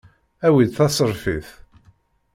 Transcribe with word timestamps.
Awi-d 0.47 0.71
taserfiṭ. 0.77 1.47